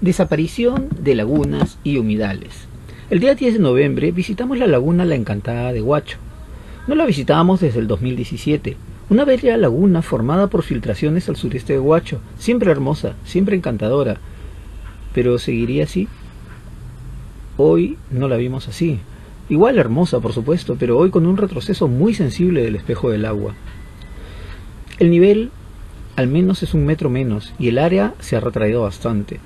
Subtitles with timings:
[0.00, 2.68] Desaparición de lagunas y humedales.
[3.10, 6.18] El día 10 de noviembre visitamos la laguna La Encantada de Huacho.
[6.86, 8.76] No la visitábamos desde el 2017.
[9.10, 14.18] Una bella laguna formada por filtraciones al sureste de Huacho, siempre hermosa, siempre encantadora.
[15.14, 16.06] Pero ¿seguiría así?
[17.56, 19.00] Hoy no la vimos así.
[19.48, 23.54] Igual hermosa, por supuesto, pero hoy con un retroceso muy sensible del espejo del agua.
[25.00, 25.50] El nivel
[26.14, 29.40] al menos es un metro menos y el área se ha retraído bastante.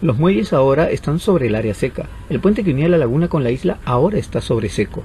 [0.00, 2.06] Los muelles ahora están sobre el área seca.
[2.30, 5.02] El puente que unía la laguna con la isla ahora está sobre seco.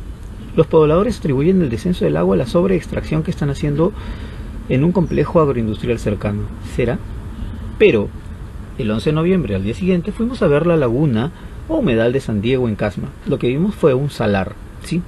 [0.55, 3.91] Los pobladores atribuyen el descenso del agua a la sobreextracción que están haciendo
[4.70, 6.44] en un complejo agroindustrial cercano.
[6.76, 7.00] ¿Será?
[7.80, 8.08] Pero,
[8.77, 11.31] el 11 de noviembre, al día siguiente, fuimos a ver la laguna
[11.67, 13.09] o humedal de San Diego en Casma.
[13.25, 14.53] Lo que vimos fue un salar,
[14.84, 15.02] ¿sí?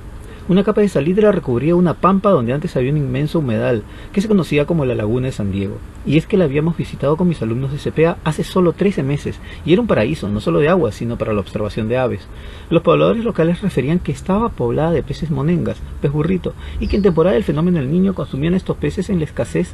[0.47, 3.81] Una capa de salitre recubría una pampa donde antes había un inmenso humedal,
[4.13, 5.79] que se conocía como la Laguna de San Diego.
[6.05, 9.39] Y es que la habíamos visitado con mis alumnos de CPA hace solo 13 meses,
[9.65, 12.27] y era un paraíso, no solo de agua, sino para la observación de aves.
[12.69, 17.01] Los pobladores locales referían que estaba poblada de peces monengas, pez burrito, y que en
[17.01, 19.73] temporada del fenómeno del niño consumían estos peces en la escasez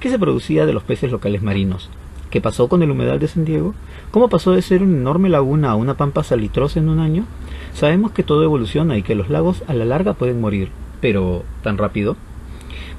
[0.00, 1.90] que se producía de los peces locales marinos.
[2.30, 3.74] ¿Qué pasó con el humedal de San Diego?
[4.10, 7.24] ¿Cómo pasó de ser una enorme laguna a una pampa salitrosa en un año?
[7.72, 10.68] Sabemos que todo evoluciona y que los lagos a la larga pueden morir,
[11.00, 12.16] pero ¿tan rápido?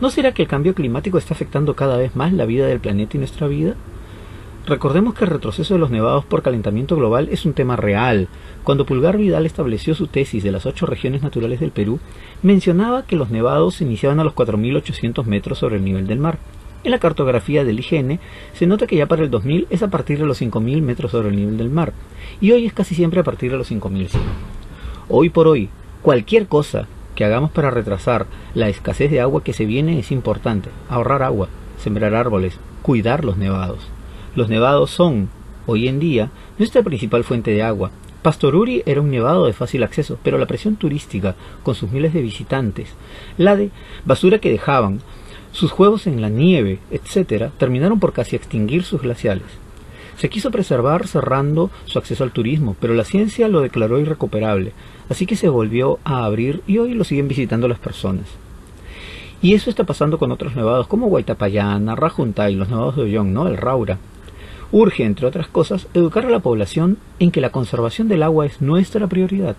[0.02, 3.18] ¿No será que el cambio climático está afectando cada vez más la vida del planeta
[3.18, 3.76] y nuestra vida?
[4.66, 8.30] Recordemos que el retroceso de los nevados por calentamiento global es un tema real.
[8.64, 12.00] Cuando Pulgar Vidal estableció su tesis de las ocho regiones naturales del Perú,
[12.42, 16.40] mencionaba que los nevados se iniciaban a los 4.800 metros sobre el nivel del mar.
[16.84, 18.20] En la cartografía del IGN
[18.54, 21.28] se nota que ya para el 2000 es a partir de los 5.000 metros sobre
[21.28, 21.92] el nivel del mar,
[22.40, 24.18] y hoy es casi siempre a partir de los 5.100.
[25.10, 25.70] Hoy por hoy,
[26.02, 30.70] cualquier cosa que hagamos para retrasar la escasez de agua que se viene es importante.
[30.88, 33.80] Ahorrar agua, sembrar árboles, cuidar los nevados.
[34.36, 35.30] Los nevados son,
[35.66, 37.92] hoy en día, nuestra principal fuente de agua.
[38.22, 42.22] Pastoruri era un nevado de fácil acceso, pero la presión turística, con sus miles de
[42.22, 42.90] visitantes,
[43.38, 43.72] la de
[44.06, 45.02] basura que dejaban,
[45.52, 49.48] sus juegos en la nieve, etc., terminaron por casi extinguir sus glaciales.
[50.18, 54.74] Se quiso preservar cerrando su acceso al turismo, pero la ciencia lo declaró irrecuperable,
[55.10, 58.26] así que se volvió a abrir y hoy lo siguen visitando las personas.
[59.42, 63.48] Y eso está pasando con otros nevados como Guaitapayana, Rajuntay, los nevados de Ollón, ¿no?
[63.48, 63.98] El Raura.
[64.72, 68.62] Urge, entre otras cosas, educar a la población en que la conservación del agua es
[68.62, 69.56] nuestra prioridad.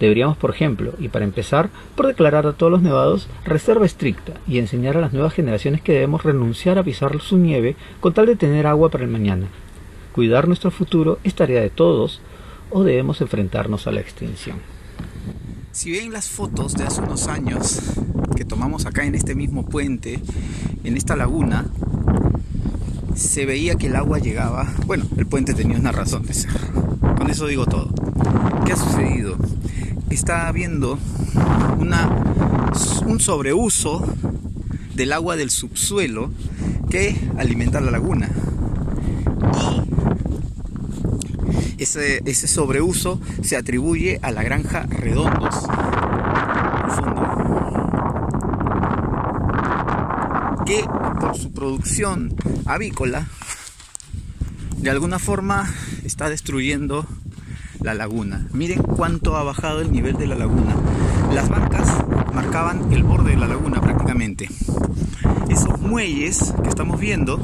[0.00, 4.58] Deberíamos, por ejemplo, y para empezar, por declarar a todos los nevados reserva estricta y
[4.58, 8.36] enseñar a las nuevas generaciones que debemos renunciar a pisar su nieve con tal de
[8.36, 9.46] tener agua para el mañana.
[10.12, 12.20] Cuidar nuestro futuro es tarea de todos
[12.70, 14.58] o debemos enfrentarnos a la extinción.
[15.72, 17.80] Si ven las fotos de hace unos años
[18.36, 20.20] que tomamos acá en este mismo puente,
[20.84, 21.66] en esta laguna,
[23.14, 24.70] se veía que el agua llegaba.
[24.86, 26.50] Bueno, el puente tenía una razón de ser.
[27.16, 27.90] Con eso digo todo.
[28.66, 29.36] ¿Qué ha sucedido?
[30.14, 30.98] Está habiendo
[31.78, 32.08] una,
[33.06, 34.04] un sobreuso
[34.94, 36.30] del agua del subsuelo
[36.90, 38.28] que alimenta la laguna.
[41.78, 45.54] Y ese, ese sobreuso se atribuye a la granja Redondos.
[50.66, 50.84] Que
[51.20, 52.34] por su producción
[52.66, 53.26] avícola,
[54.76, 55.72] de alguna forma
[56.04, 57.06] está destruyendo
[57.82, 58.46] la laguna.
[58.52, 60.76] Miren cuánto ha bajado el nivel de la laguna.
[61.34, 61.88] Las bancas
[62.34, 64.48] marcaban el borde de la laguna prácticamente.
[65.48, 67.38] Esos muelles que estamos viendo,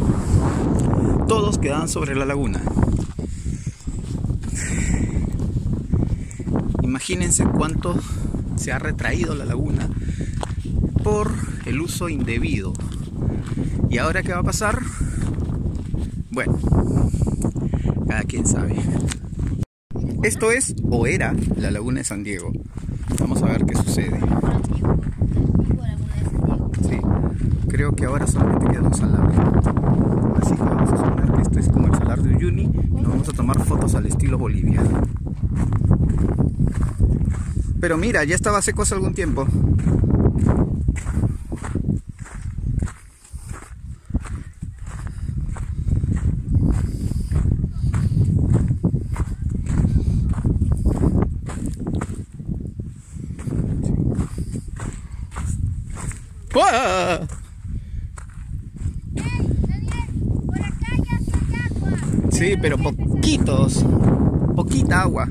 [1.26, 2.62] todos quedaban sobre la laguna.
[6.82, 7.98] Imagínense cuánto
[8.56, 9.88] se ha retraído la laguna
[11.02, 11.32] por
[11.66, 12.72] el uso indebido.
[13.90, 14.80] ¿Y ahora qué va a pasar?
[16.30, 16.58] Bueno,
[18.06, 18.76] cada quien sabe.
[20.28, 22.52] Esto es o era la laguna de San Diego.
[23.18, 24.20] Vamos a ver qué sucede.
[26.86, 27.00] Sí,
[27.66, 29.26] creo que ahora solamente queda un salar.
[30.42, 33.08] Así que vamos a suponer que este es como el salar de Uyuni y nos
[33.08, 34.82] vamos a tomar fotos al estilo Bolivia.
[37.80, 39.46] Pero mira, ya estaba seco hace algún tiempo.
[62.30, 63.84] Sí, pero poquitos,
[64.54, 65.28] poquita agua.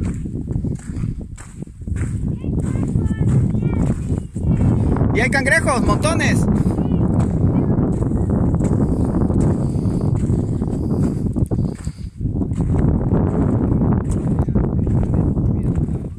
[5.16, 6.40] Y hay cangrejos, montones.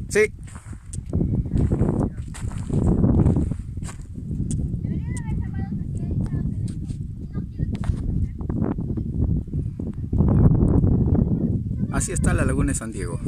[0.08, 0.32] Sí.
[11.99, 13.19] Así está la laguna de San Diego.